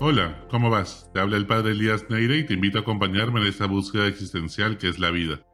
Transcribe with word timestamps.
Hola, 0.00 0.46
¿cómo 0.48 0.70
vas? 0.70 1.10
Te 1.12 1.18
habla 1.18 1.36
el 1.36 1.48
padre 1.48 1.72
Elías 1.72 2.08
Neire 2.08 2.38
y 2.38 2.46
te 2.46 2.54
invito 2.54 2.78
a 2.78 2.82
acompañarme 2.82 3.40
en 3.40 3.48
esta 3.48 3.66
búsqueda 3.66 4.06
existencial 4.06 4.78
que 4.78 4.88
es 4.88 5.00
la 5.00 5.10
vida. 5.10 5.44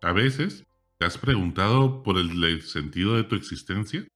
A 0.00 0.12
veces, 0.12 0.64
¿te 0.98 1.04
has 1.04 1.18
preguntado 1.18 2.02
por 2.02 2.16
el 2.16 2.62
sentido 2.62 3.14
de 3.14 3.24
tu 3.24 3.34
existencia? 3.34 4.08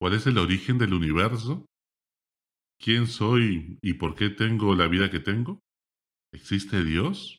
¿Cuál 0.00 0.14
es 0.14 0.26
el 0.26 0.38
origen 0.38 0.78
del 0.78 0.94
universo? 0.94 1.66
¿Quién 2.78 3.06
soy 3.06 3.78
y 3.82 3.94
por 3.94 4.14
qué 4.14 4.30
tengo 4.30 4.74
la 4.74 4.88
vida 4.88 5.10
que 5.10 5.20
tengo? 5.20 5.60
¿Existe 6.32 6.84
Dios? 6.84 7.38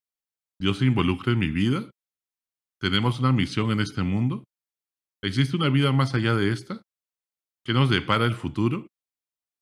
¿Dios 0.59 0.77
se 0.77 0.85
involucra 0.85 1.33
en 1.33 1.39
mi 1.39 1.49
vida? 1.49 1.89
¿Tenemos 2.79 3.19
una 3.19 3.31
misión 3.31 3.71
en 3.71 3.79
este 3.79 4.03
mundo? 4.03 4.43
¿Existe 5.23 5.57
una 5.57 5.69
vida 5.69 5.91
más 5.91 6.13
allá 6.13 6.35
de 6.35 6.51
esta? 6.51 6.83
¿Qué 7.65 7.73
nos 7.73 7.89
depara 7.89 8.25
el 8.25 8.35
futuro? 8.35 8.85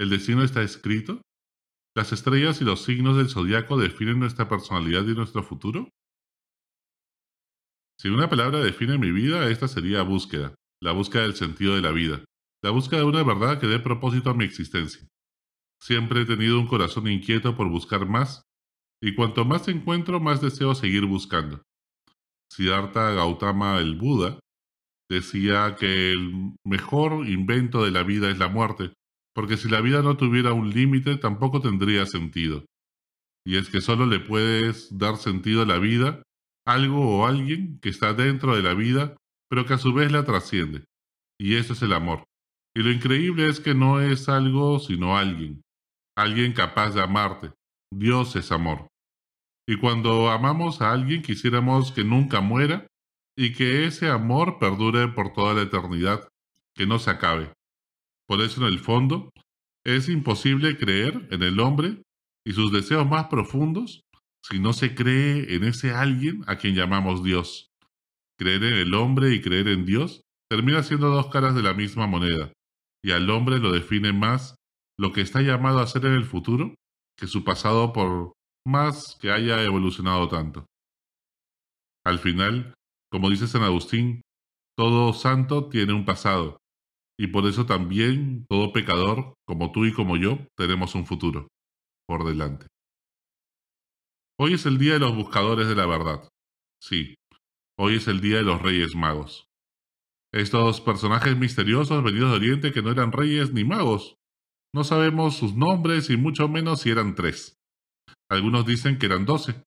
¿El 0.02 0.10
destino 0.10 0.42
está 0.42 0.64
escrito? 0.64 1.22
¿Las 1.96 2.12
estrellas 2.12 2.60
y 2.60 2.64
los 2.64 2.84
signos 2.84 3.18
del 3.18 3.30
zodiaco 3.30 3.78
definen 3.78 4.18
nuestra 4.18 4.50
personalidad 4.50 5.04
y 5.04 5.14
nuestro 5.14 5.44
futuro? 5.44 5.90
Si 8.00 8.10
una 8.10 8.28
palabra 8.28 8.62
define 8.62 8.98
mi 8.98 9.12
vida, 9.12 9.48
esta 9.48 9.68
sería 9.68 10.02
búsqueda, 10.02 10.56
la 10.82 10.92
búsqueda 10.94 11.22
del 11.22 11.36
sentido 11.36 11.76
de 11.76 11.84
la 11.84 11.92
vida, 11.92 12.26
la 12.64 12.72
búsqueda 12.72 13.02
de 13.02 13.06
una 13.06 13.22
verdad 13.22 13.60
que 13.60 13.68
dé 13.68 13.78
propósito 13.78 14.32
a 14.32 14.34
mi 14.34 14.44
existencia. 14.44 15.08
Siempre 15.80 16.22
he 16.22 16.26
tenido 16.26 16.60
un 16.60 16.66
corazón 16.66 17.08
inquieto 17.08 17.56
por 17.56 17.70
buscar 17.70 18.08
más, 18.08 18.42
y 19.04 19.14
cuanto 19.14 19.46
más 19.46 19.68
encuentro, 19.68 20.20
más 20.20 20.42
deseo 20.42 20.74
seguir 20.74 21.06
buscando. 21.06 21.62
Siddhartha 22.52 23.12
Gautama, 23.12 23.78
el 23.78 23.98
Buda, 23.98 24.40
decía 25.08 25.76
que 25.78 26.12
el 26.12 26.56
mejor 26.66 27.30
invento 27.30 27.84
de 27.84 27.92
la 27.92 28.02
vida 28.02 28.32
es 28.32 28.40
la 28.40 28.48
muerte, 28.48 28.94
porque 29.34 29.58
si 29.58 29.70
la 29.70 29.82
vida 29.82 30.02
no 30.02 30.18
tuviera 30.18 30.54
un 30.54 30.70
límite 30.70 31.18
tampoco 31.18 31.62
tendría 31.62 32.06
sentido. 32.06 32.66
Y 33.46 33.58
es 33.58 33.70
que 33.70 33.82
solo 33.82 34.06
le 34.06 34.20
puedes 34.20 34.98
dar 34.98 35.18
sentido 35.18 35.64
a 35.64 35.66
la 35.66 35.80
vida 35.80 36.22
algo 36.66 37.18
o 37.18 37.26
alguien 37.26 37.80
que 37.80 37.90
está 37.90 38.14
dentro 38.14 38.56
de 38.56 38.62
la 38.62 38.74
vida, 38.74 39.18
pero 39.50 39.66
que 39.66 39.74
a 39.74 39.78
su 39.78 39.94
vez 39.94 40.12
la 40.12 40.24
trasciende. 40.24 40.86
Y 41.40 41.56
eso 41.56 41.74
es 41.74 41.82
el 41.82 41.94
amor. 41.94 42.24
Y 42.76 42.84
lo 42.84 42.92
increíble 42.92 43.50
es 43.50 43.60
que 43.60 43.74
no 43.74 44.00
es 44.00 44.30
algo 44.30 44.80
sino 44.80 45.18
alguien. 45.18 45.62
Alguien 46.16 46.54
capaz 46.54 46.92
de 46.92 47.02
amarte. 47.02 47.52
Dios 47.92 48.36
es 48.36 48.52
amor. 48.52 48.88
Y 49.68 49.78
cuando 49.78 50.30
amamos 50.30 50.82
a 50.82 50.92
alguien 50.92 51.22
quisiéramos 51.22 51.92
que 51.92 52.04
nunca 52.04 52.42
muera 52.42 52.88
y 53.36 53.54
que 53.54 53.86
ese 53.86 54.10
amor 54.10 54.60
perdure 54.60 55.08
por 55.08 55.34
toda 55.34 55.54
la 55.54 55.62
eternidad, 55.64 56.28
que 56.76 56.86
no 56.86 57.00
se 57.00 57.10
acabe. 57.10 57.52
Por 58.32 58.40
eso 58.40 58.62
en 58.62 58.68
el 58.72 58.80
fondo 58.80 59.30
es 59.86 60.08
imposible 60.08 60.78
creer 60.78 61.28
en 61.32 61.44
el 61.44 61.60
hombre 61.60 62.02
y 62.48 62.54
sus 62.54 62.72
deseos 62.72 63.06
más 63.06 63.26
profundos 63.26 64.04
si 64.42 64.58
no 64.58 64.72
se 64.72 64.96
cree 64.96 65.54
en 65.54 65.66
ese 65.66 65.92
alguien 65.92 66.42
a 66.48 66.56
quien 66.56 66.74
llamamos 66.74 67.26
Dios. 67.26 67.68
Creer 68.40 68.64
en 68.64 68.76
el 68.76 68.94
hombre 68.94 69.34
y 69.34 69.42
creer 69.42 69.68
en 69.68 69.86
Dios 69.86 70.22
termina 70.50 70.82
siendo 70.82 71.10
dos 71.10 71.28
caras 71.28 71.56
de 71.56 71.62
la 71.62 71.74
misma 71.74 72.08
moneda, 72.08 72.54
y 73.04 73.12
al 73.12 73.30
hombre 73.30 73.60
lo 73.60 73.74
define 73.74 74.14
más 74.14 74.56
lo 74.98 75.12
que 75.12 75.20
está 75.20 75.42
llamado 75.42 75.80
a 75.80 75.88
ser 75.88 76.06
en 76.06 76.14
el 76.14 76.24
futuro 76.24 76.74
que 77.18 77.28
su 77.28 77.44
pasado 77.44 77.92
por 77.92 78.32
más 78.66 79.18
que 79.20 79.30
haya 79.30 79.62
evolucionado 79.62 80.30
tanto. 80.30 80.66
Al 82.06 82.18
final, 82.18 82.76
como 83.12 83.30
dice 83.30 83.48
San 83.48 83.64
Agustín, 83.64 84.22
todo 84.78 85.12
santo 85.12 85.68
tiene 85.68 85.92
un 85.92 86.06
pasado, 86.06 86.61
y 87.22 87.28
por 87.28 87.46
eso 87.46 87.68
también 87.68 88.48
todo 88.50 88.74
pecador, 88.74 89.36
como 89.46 89.72
tú 89.72 89.86
y 89.86 89.94
como 89.94 90.18
yo, 90.18 90.40
tenemos 90.58 90.96
un 90.96 91.06
futuro 91.06 91.50
por 92.08 92.26
delante. 92.26 92.66
Hoy 94.40 94.56
es 94.56 94.66
el 94.66 94.80
día 94.80 94.94
de 94.94 95.02
los 95.02 95.16
buscadores 95.16 95.68
de 95.68 95.76
la 95.76 95.86
verdad. 95.86 96.28
Sí, 96.82 97.14
hoy 97.78 97.98
es 97.98 98.08
el 98.08 98.22
día 98.22 98.38
de 98.38 98.44
los 98.44 98.60
reyes 98.60 98.96
magos. 98.96 99.46
Estos 100.34 100.82
personajes 100.82 101.38
misteriosos 101.38 102.04
venidos 102.04 102.32
de 102.32 102.38
Oriente 102.38 102.72
que 102.72 102.82
no 102.82 102.90
eran 102.90 103.12
reyes 103.12 103.54
ni 103.54 103.66
magos. 103.66 104.16
No 104.74 104.84
sabemos 104.84 105.36
sus 105.36 105.54
nombres 105.54 106.10
y 106.10 106.18
mucho 106.18 106.48
menos 106.48 106.82
si 106.82 106.90
eran 106.90 107.14
tres. 107.14 107.56
Algunos 108.32 108.66
dicen 108.66 108.98
que 108.98 109.06
eran 109.06 109.28
doce. 109.28 109.62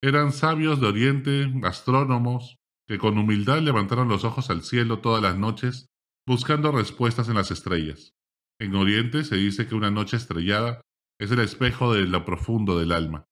Eran 0.00 0.30
sabios 0.30 0.80
de 0.80 0.86
Oriente, 0.86 1.52
astrónomos, 1.64 2.54
que 2.86 2.98
con 2.98 3.18
humildad 3.18 3.62
levantaron 3.62 4.06
los 4.06 4.22
ojos 4.22 4.48
al 4.48 4.62
cielo 4.62 5.00
todas 5.00 5.20
las 5.20 5.36
noches 5.36 5.88
buscando 6.28 6.70
respuestas 6.70 7.30
en 7.30 7.36
las 7.36 7.50
estrellas. 7.50 8.12
En 8.60 8.74
Oriente 8.76 9.24
se 9.24 9.36
dice 9.36 9.66
que 9.66 9.74
una 9.74 9.90
noche 9.90 10.18
estrellada 10.18 10.82
es 11.18 11.30
el 11.30 11.40
espejo 11.40 11.94
de 11.94 12.02
lo 12.02 12.26
profundo 12.26 12.78
del 12.78 12.92
alma. 12.92 13.24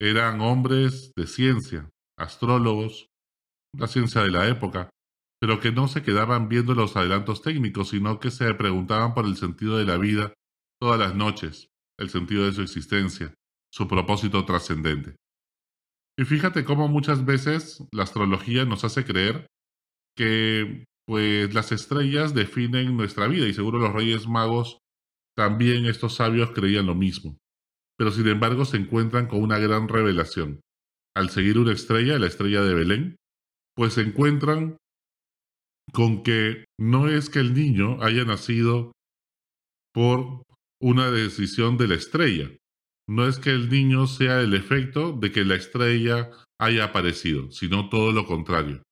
Eran 0.00 0.40
hombres 0.40 1.12
de 1.16 1.28
ciencia, 1.28 1.88
astrólogos, 2.18 3.06
la 3.78 3.86
ciencia 3.86 4.22
de 4.22 4.32
la 4.32 4.48
época, 4.48 4.90
pero 5.40 5.60
que 5.60 5.70
no 5.70 5.86
se 5.86 6.02
quedaban 6.02 6.48
viendo 6.48 6.74
los 6.74 6.96
adelantos 6.96 7.42
técnicos, 7.42 7.90
sino 7.90 8.18
que 8.18 8.32
se 8.32 8.52
preguntaban 8.54 9.14
por 9.14 9.24
el 9.24 9.36
sentido 9.36 9.78
de 9.78 9.84
la 9.84 9.96
vida 9.96 10.34
todas 10.80 10.98
las 10.98 11.14
noches, 11.14 11.68
el 11.96 12.10
sentido 12.10 12.44
de 12.44 12.52
su 12.52 12.62
existencia, 12.62 13.32
su 13.72 13.86
propósito 13.86 14.44
trascendente. 14.44 15.14
Y 16.18 16.24
fíjate 16.24 16.64
cómo 16.64 16.88
muchas 16.88 17.24
veces 17.24 17.84
la 17.92 18.02
astrología 18.02 18.64
nos 18.64 18.84
hace 18.84 19.04
creer 19.04 19.46
que 20.16 20.84
pues 21.10 21.52
las 21.54 21.72
estrellas 21.72 22.34
definen 22.34 22.96
nuestra 22.96 23.26
vida 23.26 23.48
y 23.48 23.52
seguro 23.52 23.80
los 23.80 23.92
reyes 23.92 24.28
magos 24.28 24.78
también 25.36 25.84
estos 25.84 26.14
sabios 26.14 26.52
creían 26.52 26.86
lo 26.86 26.94
mismo. 26.94 27.36
Pero 27.98 28.12
sin 28.12 28.28
embargo 28.28 28.64
se 28.64 28.76
encuentran 28.76 29.26
con 29.26 29.42
una 29.42 29.58
gran 29.58 29.88
revelación. 29.88 30.60
Al 31.16 31.30
seguir 31.30 31.58
una 31.58 31.72
estrella, 31.72 32.16
la 32.20 32.28
estrella 32.28 32.62
de 32.62 32.74
Belén, 32.74 33.16
pues 33.74 33.94
se 33.94 34.02
encuentran 34.02 34.76
con 35.92 36.22
que 36.22 36.64
no 36.78 37.08
es 37.08 37.28
que 37.28 37.40
el 37.40 37.54
niño 37.54 38.00
haya 38.04 38.24
nacido 38.24 38.92
por 39.92 40.44
una 40.80 41.10
decisión 41.10 41.76
de 41.76 41.88
la 41.88 41.96
estrella. 41.96 42.52
No 43.08 43.26
es 43.26 43.40
que 43.40 43.50
el 43.50 43.68
niño 43.68 44.06
sea 44.06 44.42
el 44.42 44.54
efecto 44.54 45.10
de 45.10 45.32
que 45.32 45.44
la 45.44 45.56
estrella 45.56 46.30
haya 46.60 46.84
aparecido, 46.84 47.50
sino 47.50 47.88
todo 47.88 48.12
lo 48.12 48.26
contrario 48.26 48.84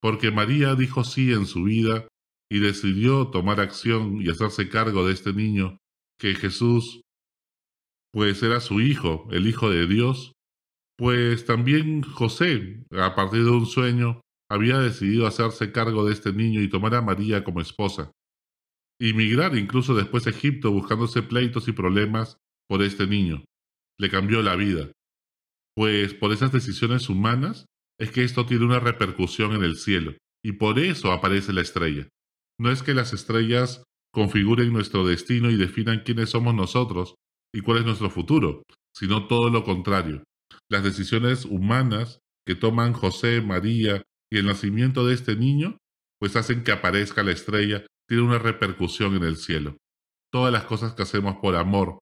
porque 0.00 0.30
María 0.30 0.74
dijo 0.74 1.04
sí 1.04 1.32
en 1.32 1.46
su 1.46 1.64
vida 1.64 2.06
y 2.50 2.60
decidió 2.60 3.28
tomar 3.28 3.60
acción 3.60 4.20
y 4.22 4.30
hacerse 4.30 4.68
cargo 4.68 5.06
de 5.06 5.12
este 5.12 5.32
niño, 5.32 5.78
que 6.18 6.34
Jesús, 6.34 7.02
pues 8.12 8.42
era 8.42 8.60
su 8.60 8.80
hijo, 8.80 9.28
el 9.32 9.46
hijo 9.46 9.70
de 9.70 9.86
Dios, 9.86 10.32
pues 10.96 11.44
también 11.44 12.02
José, 12.02 12.84
a 12.92 13.14
partir 13.14 13.44
de 13.44 13.50
un 13.50 13.66
sueño, 13.66 14.20
había 14.50 14.78
decidido 14.78 15.26
hacerse 15.26 15.72
cargo 15.72 16.06
de 16.06 16.12
este 16.12 16.32
niño 16.32 16.62
y 16.62 16.70
tomar 16.70 16.94
a 16.94 17.02
María 17.02 17.44
como 17.44 17.60
esposa. 17.60 18.12
Y 18.98 19.12
migrar 19.12 19.56
incluso 19.56 19.94
después 19.94 20.26
a 20.26 20.30
Egipto 20.30 20.70
buscándose 20.70 21.22
pleitos 21.22 21.68
y 21.68 21.72
problemas 21.72 22.38
por 22.68 22.82
este 22.82 23.06
niño. 23.06 23.44
Le 23.98 24.08
cambió 24.08 24.42
la 24.42 24.56
vida. 24.56 24.90
Pues 25.74 26.14
por 26.14 26.32
esas 26.32 26.52
decisiones 26.52 27.10
humanas 27.10 27.66
es 27.98 28.10
que 28.10 28.24
esto 28.24 28.46
tiene 28.46 28.64
una 28.64 28.80
repercusión 28.80 29.52
en 29.52 29.64
el 29.64 29.76
cielo, 29.76 30.14
y 30.44 30.52
por 30.52 30.78
eso 30.78 31.12
aparece 31.12 31.52
la 31.52 31.62
estrella. 31.62 32.08
No 32.58 32.70
es 32.70 32.82
que 32.82 32.94
las 32.94 33.12
estrellas 33.12 33.84
configuren 34.12 34.72
nuestro 34.72 35.06
destino 35.06 35.50
y 35.50 35.56
definan 35.56 36.02
quiénes 36.04 36.30
somos 36.30 36.54
nosotros 36.54 37.16
y 37.54 37.60
cuál 37.60 37.78
es 37.78 37.84
nuestro 37.84 38.10
futuro, 38.10 38.62
sino 38.94 39.26
todo 39.26 39.50
lo 39.50 39.64
contrario. 39.64 40.24
Las 40.70 40.82
decisiones 40.82 41.44
humanas 41.44 42.20
que 42.46 42.54
toman 42.54 42.92
José, 42.92 43.40
María 43.42 44.02
y 44.30 44.38
el 44.38 44.46
nacimiento 44.46 45.06
de 45.06 45.14
este 45.14 45.36
niño, 45.36 45.78
pues 46.18 46.36
hacen 46.36 46.64
que 46.64 46.72
aparezca 46.72 47.22
la 47.22 47.32
estrella, 47.32 47.84
tiene 48.08 48.22
una 48.22 48.38
repercusión 48.38 49.14
en 49.16 49.24
el 49.24 49.36
cielo. 49.36 49.76
Todas 50.32 50.52
las 50.52 50.64
cosas 50.64 50.94
que 50.94 51.02
hacemos 51.02 51.36
por 51.36 51.56
amor, 51.56 51.98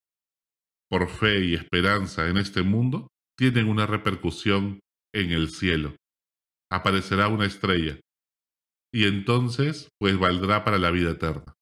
por 0.88 1.08
fe 1.08 1.44
y 1.44 1.54
esperanza 1.54 2.28
en 2.28 2.36
este 2.36 2.62
mundo, 2.62 3.08
tienen 3.36 3.68
una 3.68 3.86
repercusión 3.86 4.80
en 5.14 5.32
el 5.32 5.48
cielo. 5.48 5.96
Aparecerá 6.70 7.28
una 7.28 7.46
estrella. 7.46 7.98
Y 8.92 9.06
entonces, 9.06 9.88
pues 9.98 10.18
valdrá 10.18 10.64
para 10.64 10.78
la 10.78 10.90
vida 10.90 11.12
eterna. 11.12 11.54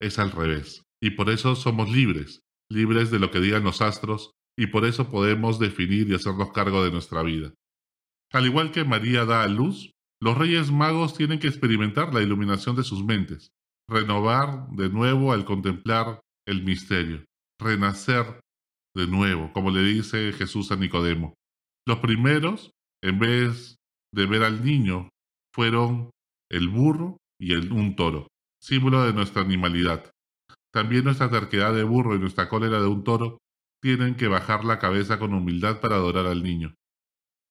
Es 0.00 0.18
al 0.18 0.32
revés. 0.32 0.82
Y 1.00 1.10
por 1.10 1.30
eso 1.30 1.56
somos 1.56 1.90
libres, 1.90 2.40
libres 2.70 3.10
de 3.10 3.18
lo 3.18 3.30
que 3.30 3.40
digan 3.40 3.64
los 3.64 3.80
astros, 3.80 4.32
y 4.56 4.66
por 4.66 4.84
eso 4.84 5.08
podemos 5.08 5.58
definir 5.58 6.08
y 6.08 6.14
hacernos 6.14 6.52
cargo 6.52 6.84
de 6.84 6.90
nuestra 6.90 7.22
vida. 7.22 7.54
Al 8.32 8.46
igual 8.46 8.72
que 8.72 8.84
María 8.84 9.24
da 9.24 9.44
a 9.44 9.48
luz, 9.48 9.92
los 10.20 10.36
reyes 10.36 10.70
magos 10.72 11.16
tienen 11.16 11.38
que 11.38 11.46
experimentar 11.46 12.12
la 12.12 12.22
iluminación 12.22 12.74
de 12.74 12.82
sus 12.82 13.04
mentes, 13.04 13.52
renovar 13.88 14.68
de 14.70 14.88
nuevo 14.88 15.32
al 15.32 15.44
contemplar 15.44 16.20
el 16.46 16.64
misterio, 16.64 17.24
renacer 17.60 18.40
de 18.96 19.06
nuevo, 19.06 19.52
como 19.52 19.70
le 19.70 19.82
dice 19.82 20.32
Jesús 20.32 20.72
a 20.72 20.76
Nicodemo. 20.76 21.34
Los 21.86 22.00
primeros 22.00 22.72
en 23.02 23.18
vez 23.18 23.76
de 24.12 24.26
ver 24.26 24.42
al 24.42 24.64
niño, 24.64 25.08
fueron 25.54 26.10
el 26.50 26.68
burro 26.68 27.18
y 27.40 27.52
el, 27.52 27.72
un 27.72 27.96
toro, 27.96 28.28
símbolo 28.60 29.04
de 29.04 29.12
nuestra 29.12 29.42
animalidad. 29.42 30.10
También 30.72 31.04
nuestra 31.04 31.30
terquedad 31.30 31.74
de 31.74 31.84
burro 31.84 32.14
y 32.14 32.18
nuestra 32.18 32.48
cólera 32.48 32.80
de 32.80 32.86
un 32.86 33.04
toro 33.04 33.38
tienen 33.82 34.16
que 34.16 34.28
bajar 34.28 34.64
la 34.64 34.78
cabeza 34.78 35.18
con 35.18 35.34
humildad 35.34 35.80
para 35.80 35.96
adorar 35.96 36.26
al 36.26 36.42
niño. 36.42 36.74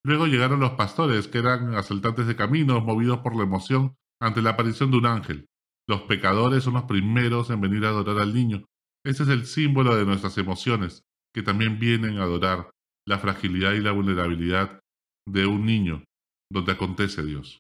Luego 0.04 0.28
llegaron 0.28 0.60
los 0.60 0.72
pastores, 0.72 1.28
que 1.28 1.40
eran 1.40 1.76
asaltantes 1.76 2.28
de 2.28 2.36
caminos, 2.36 2.84
movidos 2.84 3.20
por 3.20 3.36
la 3.36 3.44
emoción 3.44 3.96
ante 4.22 4.42
la 4.42 4.52
aparición 4.52 4.92
de 4.92 4.98
un 4.98 5.06
ángel. 5.06 5.48
Los 5.88 6.02
pecadores 6.02 6.64
son 6.64 6.74
los 6.74 6.84
primeros 6.84 7.50
en 7.50 7.62
venir 7.62 7.86
a 7.86 7.90
adorar 7.90 8.20
al 8.20 8.34
niño. 8.34 8.66
Ese 9.06 9.24
es 9.24 9.30
el 9.30 9.46
símbolo 9.46 9.96
de 9.96 10.06
nuestras 10.06 10.38
emociones, 10.38 11.04
que 11.34 11.44
también 11.44 11.80
vienen 11.80 12.18
a 12.18 12.24
adorar 12.24 12.70
la 13.06 13.20
fragilidad 13.20 13.74
y 13.74 13.80
la 13.80 13.94
vulnerabilidad 13.94 14.80
de 15.28 15.46
un 15.46 15.66
niño, 15.66 16.04
donde 16.52 16.72
acontece 16.72 17.24
Dios. 17.24 17.60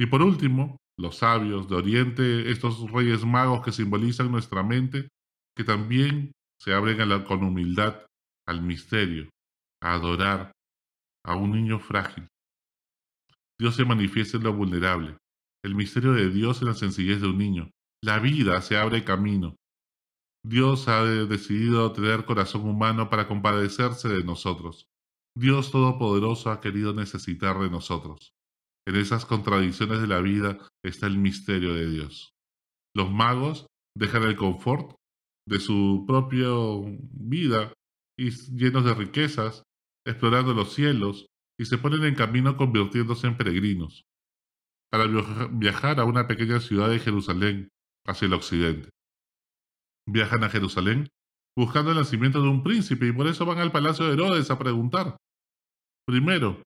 Y 0.00 0.06
por 0.06 0.22
último, 0.22 0.78
los 0.98 1.18
sabios 1.18 1.68
de 1.68 1.76
Oriente, 1.76 2.50
estos 2.50 2.90
reyes 2.90 3.24
magos 3.24 3.64
que 3.64 3.72
simbolizan 3.72 4.30
nuestra 4.30 4.62
mente, 4.62 5.08
que 5.56 5.64
también 5.64 6.32
se 6.60 6.72
abren 6.72 7.24
con 7.24 7.42
humildad 7.42 8.06
al 8.46 8.62
misterio, 8.62 9.28
a 9.82 9.94
adorar 9.94 10.52
a 11.24 11.36
un 11.36 11.52
niño 11.52 11.78
frágil. 11.80 12.28
Dios 13.60 13.74
se 13.74 13.84
manifiesta 13.84 14.36
en 14.36 14.44
lo 14.44 14.54
vulnerable, 14.54 15.16
el 15.64 15.74
misterio 15.74 16.12
de 16.12 16.30
Dios 16.30 16.62
en 16.62 16.68
la 16.68 16.74
sencillez 16.74 17.20
de 17.20 17.28
un 17.28 17.38
niño. 17.38 17.70
La 18.02 18.20
vida 18.20 18.60
se 18.62 18.76
abre 18.76 19.02
camino. 19.02 19.56
Dios 20.44 20.86
ha 20.86 21.04
decidido 21.04 21.92
tener 21.92 22.24
corazón 22.24 22.68
humano 22.68 23.10
para 23.10 23.26
compadecerse 23.26 24.08
de 24.08 24.22
nosotros. 24.22 24.86
Dios 25.38 25.70
Todopoderoso 25.70 26.50
ha 26.50 26.60
querido 26.60 26.92
necesitar 26.92 27.60
de 27.60 27.70
nosotros. 27.70 28.34
En 28.88 28.96
esas 28.96 29.24
contradicciones 29.24 30.00
de 30.00 30.08
la 30.08 30.20
vida 30.20 30.58
está 30.84 31.06
el 31.06 31.16
misterio 31.16 31.74
de 31.74 31.88
Dios. 31.88 32.34
Los 32.92 33.12
magos 33.12 33.68
dejan 33.96 34.24
el 34.24 34.34
confort 34.34 34.96
de 35.46 35.60
su 35.60 36.04
propia 36.08 36.48
vida 37.12 37.72
y 38.18 38.30
llenos 38.30 38.84
de 38.84 38.94
riquezas, 38.94 39.62
explorando 40.04 40.54
los 40.54 40.74
cielos, 40.74 41.26
y 41.56 41.66
se 41.66 41.78
ponen 41.78 42.02
en 42.02 42.16
camino 42.16 42.56
convirtiéndose 42.56 43.28
en 43.28 43.36
peregrinos, 43.36 44.02
para 44.90 45.06
viajar 45.52 46.00
a 46.00 46.04
una 46.04 46.26
pequeña 46.26 46.58
ciudad 46.58 46.90
de 46.90 46.98
Jerusalén, 46.98 47.68
hacia 48.04 48.26
el 48.26 48.34
occidente. 48.34 48.90
Viajan 50.04 50.42
a 50.42 50.48
Jerusalén 50.48 51.06
buscando 51.56 51.92
el 51.92 51.98
nacimiento 51.98 52.42
de 52.42 52.48
un 52.48 52.64
príncipe 52.64 53.06
y 53.06 53.12
por 53.12 53.28
eso 53.28 53.46
van 53.46 53.58
al 53.58 53.70
palacio 53.70 54.06
de 54.06 54.14
Herodes 54.14 54.50
a 54.50 54.58
preguntar. 54.58 55.16
Primero, 56.08 56.62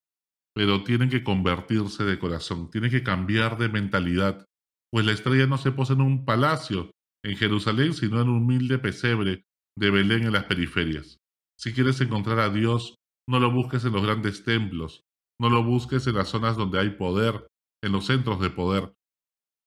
pero 0.55 0.85
tienen 0.85 1.09
que 1.09 1.21
convertirse 1.21 2.05
de 2.05 2.17
corazón, 2.17 2.69
tienen 2.69 2.89
que 2.89 3.03
cambiar 3.03 3.57
de 3.57 3.67
mentalidad, 3.67 4.45
pues 4.89 5.05
la 5.05 5.11
estrella 5.11 5.47
no 5.47 5.57
se 5.57 5.73
posa 5.73 5.91
en 5.91 6.01
un 6.01 6.23
palacio 6.23 6.91
en 7.25 7.35
Jerusalén, 7.35 7.93
sino 7.93 8.21
en 8.21 8.29
un 8.29 8.37
humilde 8.37 8.79
pesebre 8.79 9.43
de 9.77 9.91
Belén 9.91 10.23
en 10.23 10.31
las 10.31 10.45
periferias. 10.45 11.17
Si 11.59 11.73
quieres 11.73 11.99
encontrar 11.99 12.39
a 12.39 12.51
Dios, 12.51 12.95
no 13.27 13.41
lo 13.41 13.51
busques 13.51 13.83
en 13.83 13.91
los 13.91 14.03
grandes 14.03 14.45
templos, 14.45 15.01
no 15.41 15.49
lo 15.49 15.61
busques 15.61 16.07
en 16.07 16.15
las 16.15 16.29
zonas 16.29 16.55
donde 16.55 16.79
hay 16.79 16.91
poder, 16.91 17.45
en 17.83 17.91
los 17.91 18.05
centros 18.05 18.39
de 18.39 18.49
poder, 18.49 18.93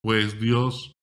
pues 0.02 0.40
Dios 0.40 0.94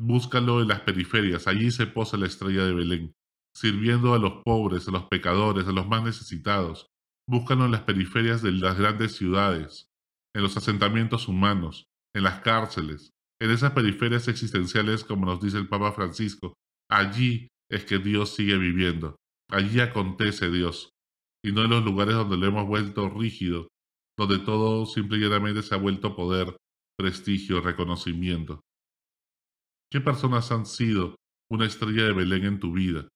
búscalo 0.00 0.60
en 0.62 0.66
las 0.66 0.80
periferias, 0.80 1.46
allí 1.46 1.70
se 1.70 1.86
posa 1.86 2.16
la 2.16 2.26
estrella 2.26 2.64
de 2.64 2.74
Belén, 2.74 3.12
sirviendo 3.54 4.14
a 4.14 4.18
los 4.18 4.42
pobres, 4.44 4.88
a 4.88 4.90
los 4.90 5.04
pecadores, 5.04 5.68
a 5.68 5.72
los 5.72 5.86
más 5.86 6.02
necesitados, 6.02 6.88
Búscalo 7.28 7.64
en 7.64 7.72
las 7.72 7.82
periferias 7.82 8.40
de 8.40 8.52
las 8.52 8.78
grandes 8.78 9.16
ciudades, 9.16 9.88
en 10.34 10.42
los 10.42 10.56
asentamientos 10.56 11.26
humanos, 11.26 11.86
en 12.14 12.22
las 12.22 12.40
cárceles, 12.40 13.10
en 13.40 13.50
esas 13.50 13.72
periferias 13.72 14.28
existenciales 14.28 15.04
como 15.04 15.26
nos 15.26 15.40
dice 15.40 15.58
el 15.58 15.68
Papa 15.68 15.92
Francisco. 15.92 16.54
Allí 16.88 17.48
es 17.70 17.84
que 17.84 17.98
Dios 17.98 18.30
sigue 18.30 18.56
viviendo, 18.58 19.16
allí 19.50 19.80
acontece 19.80 20.50
Dios, 20.50 20.90
y 21.44 21.52
no 21.52 21.64
en 21.64 21.70
los 21.70 21.84
lugares 21.84 22.14
donde 22.14 22.36
lo 22.36 22.46
hemos 22.46 22.66
vuelto 22.66 23.08
rígido, 23.08 23.68
donde 24.16 24.38
todo 24.38 24.86
simplemente 24.86 25.62
se 25.62 25.74
ha 25.74 25.78
vuelto 25.78 26.14
poder, 26.14 26.56
prestigio, 26.96 27.60
reconocimiento. 27.60 28.60
¿Qué 29.90 30.00
personas 30.00 30.50
han 30.52 30.64
sido 30.64 31.16
una 31.50 31.66
estrella 31.66 32.04
de 32.04 32.12
Belén 32.12 32.44
en 32.44 32.60
tu 32.60 32.72
vida? 32.72 33.08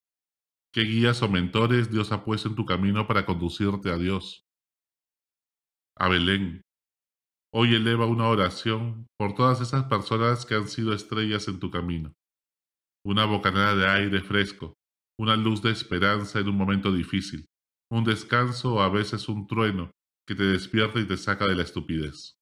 ¿Qué 0.72 0.82
guías 0.82 1.20
o 1.22 1.28
mentores 1.28 1.90
Dios 1.90 2.12
ha 2.12 2.24
puesto 2.24 2.48
en 2.48 2.54
tu 2.54 2.64
camino 2.64 3.08
para 3.08 3.26
conducirte 3.26 3.90
a 3.90 3.98
Dios? 3.98 4.44
A 5.96 6.08
Belén. 6.08 6.62
Hoy 7.52 7.74
eleva 7.74 8.06
una 8.06 8.28
oración 8.28 9.08
por 9.18 9.34
todas 9.34 9.60
esas 9.60 9.86
personas 9.86 10.46
que 10.46 10.54
han 10.54 10.68
sido 10.68 10.94
estrellas 10.94 11.48
en 11.48 11.58
tu 11.58 11.72
camino. 11.72 12.12
Una 13.04 13.24
bocanada 13.24 13.74
de 13.74 13.88
aire 13.88 14.20
fresco, 14.20 14.74
una 15.18 15.34
luz 15.34 15.60
de 15.60 15.72
esperanza 15.72 16.38
en 16.38 16.48
un 16.48 16.56
momento 16.56 16.92
difícil, 16.92 17.46
un 17.90 18.04
descanso 18.04 18.74
o 18.74 18.80
a 18.80 18.88
veces 18.88 19.28
un 19.28 19.48
trueno 19.48 19.90
que 20.24 20.36
te 20.36 20.44
despierta 20.44 21.00
y 21.00 21.04
te 21.08 21.16
saca 21.16 21.48
de 21.48 21.56
la 21.56 21.64
estupidez. 21.64 22.34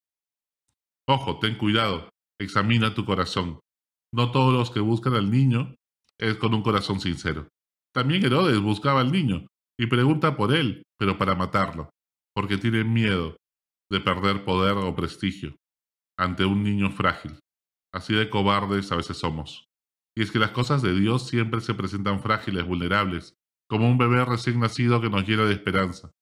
Ojo, 1.09 1.39
ten 1.39 1.57
cuidado, 1.57 2.11
examina 2.39 2.95
tu 2.95 3.07
corazón. 3.07 3.61
No 4.13 4.33
todos 4.33 4.53
los 4.53 4.71
que 4.71 4.81
buscan 4.81 5.15
al 5.15 5.31
niño 5.31 5.75
es 6.19 6.37
con 6.37 6.53
un 6.53 6.63
corazón 6.63 7.01
sincero. 7.01 7.49
También 7.99 8.25
Herodes 8.25 8.61
buscaba 8.61 9.01
al 9.01 9.11
niño 9.11 9.49
y 9.77 9.87
pregunta 9.87 10.37
por 10.37 10.55
él, 10.55 10.85
pero 11.01 11.19
para 11.19 11.35
matarlo, 11.35 11.91
porque 12.33 12.57
tiene 12.57 12.85
miedo 12.85 13.37
de 13.91 13.99
perder 13.99 14.45
poder 14.45 14.77
o 14.77 14.95
prestigio 14.95 15.57
ante 16.17 16.45
un 16.45 16.63
niño 16.63 16.93
frágil. 16.93 17.41
Así 17.93 18.15
de 18.15 18.31
cobardes 18.31 18.93
a 18.93 18.97
veces 18.97 19.17
somos. 19.17 19.65
Y 20.17 20.23
es 20.23 20.31
que 20.31 20.39
las 20.39 20.53
cosas 20.53 20.81
de 20.81 20.95
Dios 20.95 21.27
siempre 21.27 21.61
se 21.61 21.75
presentan 21.75 22.23
frágiles, 22.23 22.65
vulnerables, 22.65 23.35
como 23.69 23.91
un 23.91 23.99
bebé 23.99 24.25
recién 24.25 24.61
nacido 24.61 25.01
que 25.01 25.11
nos 25.11 25.27
llena 25.27 25.47
de 25.47 25.55
esperanza. 25.55 26.13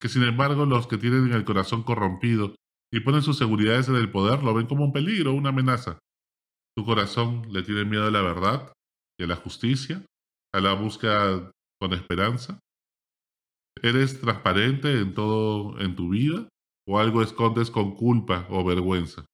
Que 0.00 0.08
sin 0.08 0.22
embargo 0.22 0.66
los 0.66 0.86
que 0.86 0.98
tienen 0.98 1.32
el 1.32 1.44
corazón 1.44 1.82
corrompido 1.82 2.54
y 2.92 3.00
ponen 3.00 3.22
sus 3.22 3.38
seguridades 3.38 3.88
en 3.88 3.96
el 3.96 4.08
poder 4.08 4.44
lo 4.44 4.54
ven 4.54 4.68
como 4.68 4.84
un 4.84 4.92
peligro, 4.92 5.32
una 5.32 5.48
amenaza. 5.48 5.98
Tu 6.76 6.84
corazón 6.84 7.52
le 7.52 7.64
tiene 7.64 7.84
miedo 7.84 8.06
a 8.06 8.12
la 8.12 8.22
verdad 8.22 8.72
y 9.18 9.24
a 9.24 9.26
la 9.26 9.34
justicia 9.34 10.06
a 10.54 10.60
la 10.60 10.72
búsqueda 10.72 11.50
con 11.80 11.92
esperanza? 11.94 12.60
¿Eres 13.82 14.20
transparente 14.20 15.00
en 15.00 15.12
todo 15.12 15.80
en 15.80 15.96
tu 15.96 16.10
vida 16.10 16.48
o 16.86 17.00
algo 17.00 17.22
escondes 17.22 17.72
con 17.72 17.96
culpa 17.96 18.46
o 18.50 18.64
vergüenza? 18.64 19.26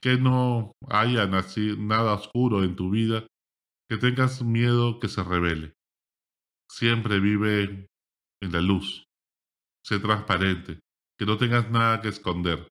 Que 0.00 0.16
no 0.16 0.72
haya 0.88 1.26
nada 1.26 2.14
oscuro 2.14 2.62
en 2.62 2.76
tu 2.76 2.90
vida 2.90 3.26
que 3.90 3.96
tengas 3.96 4.42
miedo 4.42 5.00
que 5.00 5.08
se 5.08 5.24
revele. 5.24 5.74
Siempre 6.70 7.18
vive 7.18 7.88
en 8.40 8.52
la 8.52 8.60
luz. 8.60 9.04
Sé 9.84 9.98
transparente, 9.98 10.78
que 11.18 11.26
no 11.26 11.36
tengas 11.36 11.68
nada 11.70 12.00
que 12.00 12.08
esconder. 12.08 12.68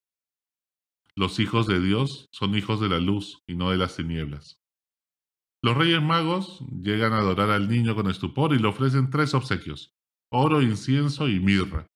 Los 1.16 1.40
hijos 1.40 1.68
de 1.68 1.82
Dios 1.82 2.28
son 2.32 2.56
hijos 2.56 2.80
de 2.80 2.90
la 2.90 3.00
luz 3.00 3.40
y 3.46 3.56
no 3.56 3.72
de 3.72 3.78
las 3.78 3.98
tinieblas. 3.98 4.63
Los 5.64 5.78
Reyes 5.78 6.02
Magos 6.02 6.60
llegan 6.82 7.14
a 7.14 7.20
adorar 7.20 7.50
al 7.50 7.70
niño 7.70 7.96
con 7.96 8.10
estupor 8.10 8.54
y 8.54 8.60
le 8.60 8.68
ofrecen 8.68 9.10
tres 9.10 9.34
obsequios, 9.34 9.96
oro, 10.30 10.62
incienso 10.62 11.30
y 11.30 11.40
mirra. 11.40 11.88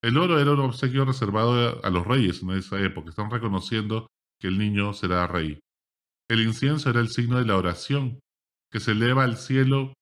El 0.00 0.16
oro 0.16 0.38
era 0.38 0.52
un 0.52 0.60
obsequio 0.60 1.04
reservado 1.04 1.84
a 1.84 1.90
los 1.90 2.06
reyes 2.06 2.40
en 2.42 2.50
esa 2.50 2.80
época, 2.80 3.10
están 3.10 3.28
reconociendo 3.28 4.06
que 4.40 4.46
el 4.46 4.58
niño 4.58 4.92
será 4.92 5.26
rey. 5.26 5.58
El 6.30 6.40
incienso 6.40 6.88
era 6.88 7.00
el 7.00 7.08
signo 7.08 7.38
de 7.38 7.46
la 7.46 7.56
oración, 7.56 8.20
que 8.70 8.78
se 8.78 8.92
eleva 8.92 9.24
al 9.24 9.36
cielo 9.36 9.92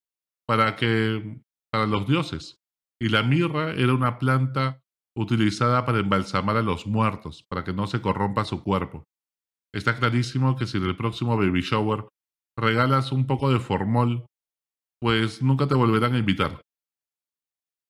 para 0.46 0.76
que 0.76 1.40
para 1.72 1.86
los 1.86 2.06
dioses, 2.06 2.56
y 3.00 3.08
la 3.08 3.22
mirra 3.22 3.72
era 3.72 3.94
una 3.94 4.18
planta 4.18 4.80
utilizada 5.16 5.86
para 5.86 6.00
embalsamar 6.00 6.58
a 6.58 6.62
los 6.62 6.86
muertos, 6.86 7.42
para 7.48 7.64
que 7.64 7.72
no 7.72 7.86
se 7.86 8.02
corrompa 8.02 8.44
su 8.44 8.62
cuerpo. 8.62 9.04
Está 9.74 9.98
clarísimo 9.98 10.56
que 10.56 10.66
si 10.66 10.76
en 10.76 10.84
el 10.84 10.96
próximo 10.96 11.38
baby 11.38 11.62
shower 11.62 12.06
regalas 12.58 13.12
un 13.12 13.26
poco 13.26 13.50
de 13.50 13.60
formol, 13.60 14.26
pues 15.00 15.42
nunca 15.42 15.66
te 15.66 15.74
volverán 15.74 16.14
a 16.14 16.18
invitar. 16.18 16.60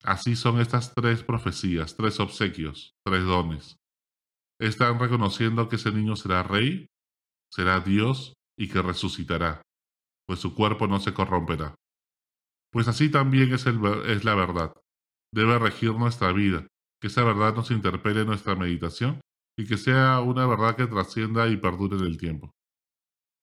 Así 0.05 0.37
son 0.37 0.61
estas 0.61 0.95
tres 0.95 1.25
profecías, 1.25 1.97
tres 1.97 2.21
obsequios, 2.21 2.93
tres 3.05 3.25
dones. 3.25 3.77
Están 4.61 4.99
reconociendo 4.99 5.69
que 5.69 5.77
ese 5.77 5.91
niño 5.91 6.17
será 6.17 6.43
rey, 6.43 6.87
será 7.53 7.81
Dios 7.81 8.35
y 8.57 8.69
que 8.69 8.83
resucitará, 8.83 9.63
pues 10.27 10.41
su 10.41 10.55
cuerpo 10.55 10.87
no 10.87 11.01
se 11.01 11.15
corromperá. 11.15 11.75
Pues 12.71 12.87
así 12.87 13.11
también 13.11 13.53
es, 13.53 13.67
es 13.67 14.25
la 14.25 14.35
verdad. 14.35 14.73
Debe 15.33 15.59
regir 15.59 15.95
nuestra 15.95 16.33
vida, 16.33 16.67
que 17.01 17.09
esa 17.09 17.25
verdad 17.25 17.55
nos 17.55 17.71
interpele 17.71 18.21
en 18.21 18.27
nuestra 18.27 18.55
meditación 18.55 19.21
y 19.59 19.67
que 19.67 19.77
sea 19.77 20.21
una 20.21 20.47
verdad 20.47 20.77
que 20.77 20.87
trascienda 20.87 21.49
y 21.49 21.57
perdure 21.57 21.97
en 21.97 22.05
el 22.05 22.19
tiempo. 22.19 22.53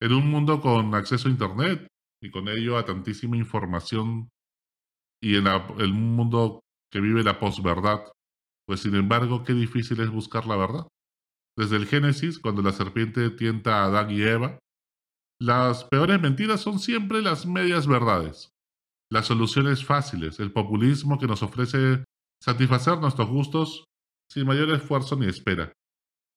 En 0.02 0.14
un 0.14 0.30
mundo 0.30 0.60
con 0.60 0.94
acceso 0.94 1.28
a 1.28 1.32
Internet 1.32 1.88
y 2.22 2.30
con 2.30 2.50
ello 2.50 2.78
a 2.78 2.86
tantísima 2.86 3.38
información 3.38 4.30
y 5.22 5.36
en, 5.38 5.48
un 5.48 6.16
mundo 6.16 6.60
que 6.92 7.00
vive 7.00 7.24
la 7.24 7.40
posverdad, 7.40 8.02
pues 8.68 8.82
sin 8.82 8.96
embargo, 8.96 9.44
qué 9.44 9.54
difícil 9.54 10.00
es 10.02 10.10
buscar 10.10 10.46
la 10.46 10.58
verdad. 10.58 10.88
Desde 11.58 11.78
el 11.78 11.88
Génesis, 11.88 12.40
cuando 12.40 12.62
la 12.62 12.74
serpiente 12.74 13.30
tienta 13.30 13.82
a 13.82 13.86
Adán 13.86 14.12
y 14.12 14.22
Eva, 14.22 14.60
Las 15.38 15.84
peores 15.84 16.22
mentiras 16.22 16.62
son 16.62 16.80
siempre 16.80 17.22
las 17.22 17.46
medias 17.46 17.88
verdades. 17.88 18.52
Las 19.12 19.26
soluciones 19.26 19.84
fáciles, 19.84 20.40
el 20.40 20.54
populismo 20.54 21.20
que 21.20 21.28
nos 21.28 21.44
ofrece 21.44 22.06
satisfacer 22.42 23.00
nuestros 23.00 23.28
gustos 23.28 23.84
sin 24.32 24.48
mayor 24.48 24.70
esfuerzo 24.72 25.18
ni 25.18 25.28
espera. 25.28 25.74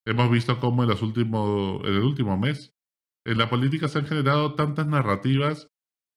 Hemos 0.04 0.30
visto 0.30 0.58
cómo 0.58 0.82
en, 0.82 0.88
los 0.88 1.02
últimos, 1.02 1.84
en 1.84 1.94
el 1.94 2.02
último 2.02 2.36
mes 2.36 2.72
en 3.26 3.38
la 3.38 3.50
política 3.50 3.88
se 3.88 3.98
han 3.98 4.06
generado 4.06 4.54
tantas 4.54 4.86
narrativas 4.86 5.68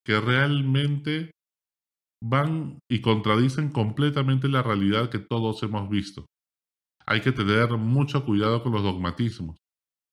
que 0.05 0.20
realmente 0.20 1.31
van 2.24 2.79
y 2.89 3.01
contradicen 3.01 3.70
completamente 3.70 4.48
la 4.48 4.62
realidad 4.62 5.10
que 5.10 5.20
todos 5.20 5.62
hemos 5.63 5.89
visto. 5.89 6.25
Hay 7.05 7.22
que 7.22 7.31
tener 7.31 7.72
mucho 7.77 8.25
cuidado 8.25 8.63
con 8.63 8.74
los 8.74 8.84
dogmatismos. 8.84 9.58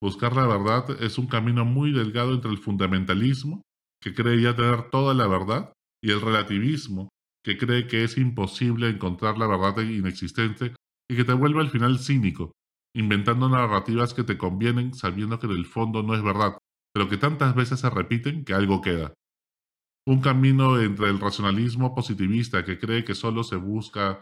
Buscar 0.02 0.34
la 0.34 0.46
verdad 0.46 1.02
es 1.02 1.18
un 1.18 1.26
camino 1.26 1.64
muy 1.64 1.92
delgado 1.92 2.32
entre 2.34 2.50
el 2.50 2.58
fundamentalismo, 2.58 3.62
que 4.02 4.14
cree 4.14 4.40
ya 4.40 4.54
tener 4.54 4.90
toda 4.90 5.12
la 5.12 5.26
verdad, 5.26 5.72
y 6.02 6.10
el 6.10 6.20
relativismo, 6.20 7.08
que 7.44 7.58
cree 7.58 7.86
que 7.86 8.04
es 8.04 8.16
imposible 8.16 8.88
encontrar 8.88 9.38
la 9.38 9.46
verdad 9.46 9.82
inexistente 9.82 10.74
y 11.10 11.16
que 11.16 11.24
te 11.24 11.32
vuelve 11.32 11.60
al 11.60 11.70
final 11.70 11.98
cínico, 11.98 12.52
inventando 12.94 13.48
narrativas 13.48 14.14
que 14.14 14.22
te 14.22 14.38
convienen 14.38 14.94
sabiendo 14.94 15.38
que 15.38 15.46
en 15.46 15.52
el 15.52 15.66
fondo 15.66 16.02
no 16.02 16.14
es 16.14 16.22
verdad, 16.22 16.57
pero 16.98 17.08
que 17.08 17.16
tantas 17.16 17.54
veces 17.54 17.78
se 17.78 17.88
repiten 17.90 18.44
que 18.44 18.54
algo 18.54 18.80
queda. 18.80 19.14
Un 20.04 20.20
camino 20.20 20.80
entre 20.80 21.08
el 21.10 21.20
racionalismo 21.20 21.94
positivista 21.94 22.64
que 22.64 22.76
cree 22.80 23.04
que 23.04 23.14
solo 23.14 23.44
se 23.44 23.54
busca 23.54 24.20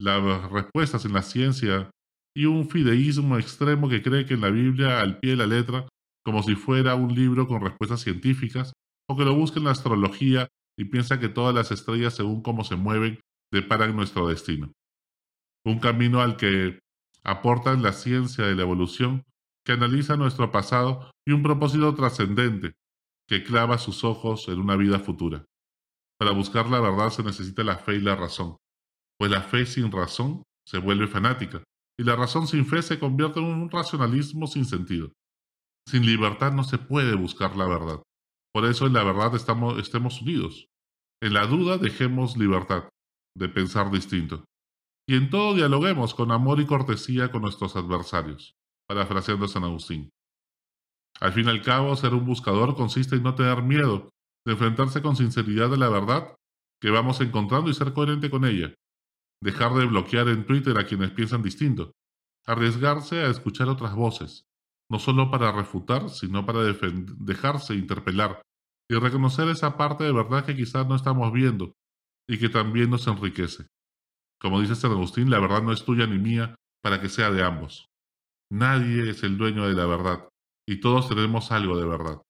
las 0.00 0.50
respuestas 0.50 1.04
en 1.04 1.12
la 1.12 1.22
ciencia 1.22 1.90
y 2.36 2.46
un 2.46 2.68
fideísmo 2.68 3.38
extremo 3.38 3.88
que 3.88 4.02
cree 4.02 4.26
que 4.26 4.34
en 4.34 4.40
la 4.40 4.50
Biblia 4.50 5.00
al 5.00 5.20
pie 5.20 5.30
de 5.30 5.36
la 5.36 5.46
letra, 5.46 5.86
como 6.24 6.42
si 6.42 6.56
fuera 6.56 6.96
un 6.96 7.14
libro 7.14 7.46
con 7.46 7.60
respuestas 7.60 8.00
científicas, 8.00 8.72
o 9.08 9.16
que 9.16 9.24
lo 9.24 9.36
busca 9.36 9.60
en 9.60 9.66
la 9.66 9.70
astrología 9.70 10.48
y 10.76 10.86
piensa 10.86 11.20
que 11.20 11.28
todas 11.28 11.54
las 11.54 11.70
estrellas, 11.70 12.16
según 12.16 12.42
cómo 12.42 12.64
se 12.64 12.74
mueven, 12.74 13.20
deparan 13.52 13.94
nuestro 13.94 14.26
destino. 14.26 14.72
Un 15.64 15.78
camino 15.78 16.20
al 16.20 16.36
que 16.36 16.80
aportan 17.22 17.84
la 17.84 17.92
ciencia 17.92 18.44
de 18.44 18.56
la 18.56 18.62
evolución, 18.62 19.22
que 19.68 19.74
analiza 19.74 20.16
nuestro 20.16 20.50
pasado 20.50 21.10
y 21.26 21.32
un 21.32 21.42
propósito 21.42 21.94
trascendente, 21.94 22.72
que 23.28 23.44
clava 23.44 23.76
sus 23.76 24.02
ojos 24.02 24.48
en 24.48 24.60
una 24.60 24.76
vida 24.76 24.98
futura. 24.98 25.44
Para 26.18 26.30
buscar 26.30 26.70
la 26.70 26.80
verdad 26.80 27.10
se 27.10 27.22
necesita 27.22 27.62
la 27.64 27.76
fe 27.76 27.96
y 27.96 28.00
la 28.00 28.16
razón, 28.16 28.56
pues 29.18 29.30
la 29.30 29.42
fe 29.42 29.66
sin 29.66 29.92
razón 29.92 30.42
se 30.66 30.78
vuelve 30.78 31.06
fanática, 31.06 31.62
y 32.00 32.04
la 32.04 32.16
razón 32.16 32.46
sin 32.46 32.64
fe 32.64 32.80
se 32.80 32.98
convierte 32.98 33.40
en 33.40 33.44
un 33.44 33.70
racionalismo 33.70 34.46
sin 34.46 34.64
sentido. 34.64 35.12
Sin 35.86 36.06
libertad 36.06 36.52
no 36.52 36.64
se 36.64 36.78
puede 36.78 37.14
buscar 37.14 37.54
la 37.54 37.66
verdad. 37.66 38.02
Por 38.54 38.64
eso 38.64 38.86
en 38.86 38.94
la 38.94 39.04
verdad 39.04 39.34
estamos, 39.34 39.78
estemos 39.78 40.22
unidos. 40.22 40.64
En 41.22 41.34
la 41.34 41.46
duda 41.46 41.76
dejemos 41.76 42.38
libertad 42.38 42.88
de 43.36 43.50
pensar 43.50 43.90
distinto. 43.90 44.46
Y 45.06 45.16
en 45.16 45.28
todo 45.28 45.54
dialoguemos 45.54 46.14
con 46.14 46.32
amor 46.32 46.58
y 46.58 46.64
cortesía 46.64 47.30
con 47.30 47.42
nuestros 47.42 47.76
adversarios, 47.76 48.54
parafraseando 48.88 49.46
San 49.46 49.64
Agustín. 49.64 50.10
Al 51.20 51.32
fin 51.32 51.46
y 51.46 51.50
al 51.50 51.62
cabo, 51.62 51.94
ser 51.96 52.14
un 52.14 52.24
buscador 52.24 52.74
consiste 52.74 53.16
en 53.16 53.22
no 53.22 53.34
tener 53.34 53.62
miedo 53.62 54.08
de 54.46 54.52
enfrentarse 54.52 55.02
con 55.02 55.16
sinceridad 55.16 55.72
a 55.74 55.76
la 55.76 55.88
verdad 55.88 56.34
que 56.80 56.90
vamos 56.90 57.20
encontrando 57.20 57.70
y 57.70 57.74
ser 57.74 57.92
coherente 57.92 58.30
con 58.30 58.44
ella. 58.44 58.72
Dejar 59.42 59.74
de 59.74 59.86
bloquear 59.86 60.28
en 60.28 60.46
Twitter 60.46 60.78
a 60.78 60.86
quienes 60.86 61.10
piensan 61.10 61.42
distinto. 61.42 61.92
Arriesgarse 62.46 63.20
a 63.20 63.30
escuchar 63.30 63.68
otras 63.68 63.94
voces, 63.94 64.44
no 64.90 64.98
solo 64.98 65.30
para 65.30 65.52
refutar, 65.52 66.08
sino 66.08 66.46
para 66.46 66.60
dejarse 66.62 67.74
interpelar 67.74 68.40
y 68.90 68.94
reconocer 68.94 69.48
esa 69.48 69.76
parte 69.76 70.04
de 70.04 70.12
verdad 70.12 70.46
que 70.46 70.56
quizás 70.56 70.86
no 70.86 70.94
estamos 70.94 71.32
viendo 71.32 71.74
y 72.28 72.38
que 72.38 72.48
también 72.48 72.90
nos 72.90 73.06
enriquece. 73.06 73.66
Como 74.40 74.60
dice 74.60 74.76
San 74.76 74.92
Agustín, 74.92 75.30
la 75.30 75.40
verdad 75.40 75.62
no 75.62 75.72
es 75.72 75.84
tuya 75.84 76.06
ni 76.06 76.18
mía 76.18 76.54
para 76.82 77.00
que 77.00 77.08
sea 77.08 77.30
de 77.30 77.42
ambos. 77.42 77.87
Nadie 78.50 79.10
es 79.10 79.22
el 79.22 79.36
dueño 79.36 79.68
de 79.68 79.74
la 79.74 79.86
verdad 79.86 80.28
y 80.66 80.80
todos 80.80 81.08
tenemos 81.08 81.52
algo 81.52 81.78
de 81.78 81.86
verdad. 81.86 82.22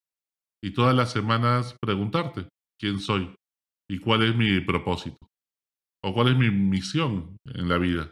Y 0.62 0.72
todas 0.72 0.94
las 0.94 1.12
semanas 1.12 1.76
preguntarte 1.80 2.48
quién 2.78 2.98
soy 2.98 3.34
y 3.88 3.98
cuál 3.98 4.22
es 4.24 4.36
mi 4.36 4.60
propósito 4.60 5.18
o 6.02 6.12
cuál 6.12 6.28
es 6.28 6.36
mi 6.36 6.50
misión 6.50 7.36
en 7.46 7.68
la 7.68 7.78
vida. 7.78 8.10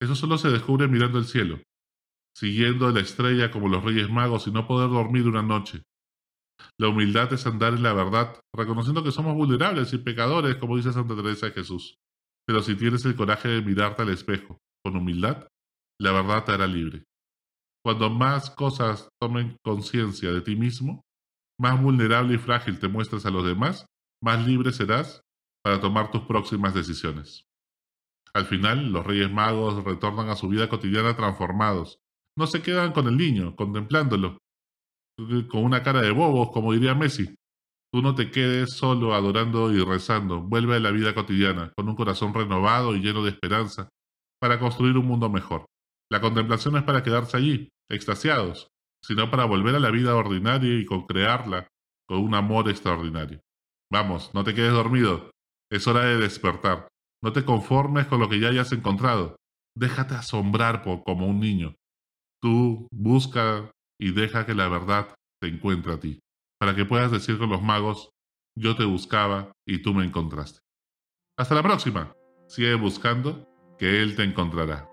Eso 0.00 0.14
solo 0.14 0.38
se 0.38 0.50
descubre 0.50 0.86
mirando 0.86 1.18
el 1.18 1.24
cielo, 1.24 1.60
siguiendo 2.36 2.90
la 2.90 3.00
estrella 3.00 3.50
como 3.50 3.68
los 3.68 3.84
Reyes 3.84 4.10
Magos 4.10 4.46
y 4.46 4.52
no 4.52 4.66
poder 4.66 4.90
dormir 4.90 5.26
una 5.26 5.42
noche. 5.42 5.82
La 6.78 6.88
humildad 6.88 7.32
es 7.32 7.46
andar 7.46 7.74
en 7.74 7.82
la 7.82 7.92
verdad, 7.92 8.40
reconociendo 8.54 9.02
que 9.02 9.12
somos 9.12 9.34
vulnerables 9.34 9.92
y 9.92 9.98
pecadores, 9.98 10.56
como 10.56 10.76
dice 10.76 10.92
Santa 10.92 11.16
Teresa 11.16 11.46
de 11.46 11.52
Jesús. 11.52 11.96
Pero 12.46 12.62
si 12.62 12.76
tienes 12.76 13.04
el 13.04 13.16
coraje 13.16 13.48
de 13.48 13.62
mirarte 13.62 14.02
al 14.02 14.10
espejo 14.10 14.58
con 14.84 14.96
humildad, 14.96 15.48
la 16.00 16.12
verdad 16.12 16.44
te 16.44 16.52
hará 16.52 16.66
libre. 16.66 17.04
Cuando 17.88 18.10
más 18.10 18.50
cosas 18.50 19.08
tomen 19.18 19.56
conciencia 19.64 20.30
de 20.30 20.42
ti 20.42 20.56
mismo, 20.56 21.06
más 21.58 21.82
vulnerable 21.82 22.34
y 22.34 22.36
frágil 22.36 22.78
te 22.78 22.86
muestres 22.86 23.24
a 23.24 23.30
los 23.30 23.46
demás, 23.46 23.86
más 24.22 24.46
libre 24.46 24.72
serás 24.72 25.22
para 25.64 25.80
tomar 25.80 26.10
tus 26.10 26.20
próximas 26.24 26.74
decisiones. 26.74 27.44
Al 28.34 28.44
final, 28.44 28.92
los 28.92 29.06
Reyes 29.06 29.32
Magos 29.32 29.82
retornan 29.84 30.28
a 30.28 30.36
su 30.36 30.48
vida 30.48 30.68
cotidiana 30.68 31.16
transformados. 31.16 31.98
No 32.36 32.46
se 32.46 32.60
quedan 32.60 32.92
con 32.92 33.08
el 33.08 33.16
niño, 33.16 33.56
contemplándolo, 33.56 34.36
con 35.48 35.64
una 35.64 35.82
cara 35.82 36.02
de 36.02 36.10
bobos, 36.10 36.50
como 36.50 36.74
diría 36.74 36.94
Messi. 36.94 37.34
Tú 37.90 38.02
no 38.02 38.14
te 38.14 38.30
quedes 38.30 38.74
solo 38.74 39.14
adorando 39.14 39.72
y 39.72 39.82
rezando. 39.82 40.42
Vuelve 40.42 40.76
a 40.76 40.80
la 40.80 40.90
vida 40.90 41.14
cotidiana, 41.14 41.72
con 41.74 41.88
un 41.88 41.96
corazón 41.96 42.34
renovado 42.34 42.94
y 42.94 43.00
lleno 43.00 43.24
de 43.24 43.30
esperanza, 43.30 43.88
para 44.38 44.60
construir 44.60 44.98
un 44.98 45.06
mundo 45.06 45.30
mejor. 45.30 45.64
La 46.10 46.20
contemplación 46.20 46.76
es 46.76 46.82
para 46.82 47.02
quedarse 47.02 47.38
allí, 47.38 47.70
extasiados, 47.90 48.68
sino 49.02 49.30
para 49.30 49.44
volver 49.44 49.74
a 49.74 49.80
la 49.80 49.90
vida 49.90 50.14
ordinaria 50.16 50.78
y 50.78 50.84
concrearla 50.84 51.68
con 52.06 52.18
un 52.18 52.34
amor 52.34 52.68
extraordinario. 52.68 53.40
Vamos, 53.90 54.32
no 54.34 54.44
te 54.44 54.54
quedes 54.54 54.72
dormido. 54.72 55.30
Es 55.70 55.86
hora 55.86 56.04
de 56.04 56.18
despertar. 56.18 56.88
No 57.22 57.32
te 57.32 57.44
conformes 57.44 58.06
con 58.06 58.20
lo 58.20 58.28
que 58.28 58.40
ya 58.40 58.48
hayas 58.48 58.72
encontrado. 58.72 59.36
Déjate 59.76 60.14
asombrar 60.14 60.82
como 60.82 61.26
un 61.26 61.40
niño. 61.40 61.74
Tú 62.40 62.86
busca 62.92 63.70
y 64.00 64.12
deja 64.12 64.46
que 64.46 64.54
la 64.54 64.68
verdad 64.68 65.14
te 65.40 65.48
encuentre 65.48 65.92
a 65.92 66.00
ti, 66.00 66.20
para 66.58 66.74
que 66.74 66.84
puedas 66.84 67.10
decir 67.10 67.38
con 67.38 67.50
los 67.50 67.62
magos, 67.62 68.10
yo 68.56 68.76
te 68.76 68.84
buscaba 68.84 69.52
y 69.66 69.82
tú 69.82 69.94
me 69.94 70.04
encontraste. 70.04 70.60
Hasta 71.36 71.54
la 71.54 71.62
próxima. 71.62 72.12
Sigue 72.48 72.74
buscando, 72.74 73.46
que 73.78 74.02
Él 74.02 74.16
te 74.16 74.24
encontrará. 74.24 74.87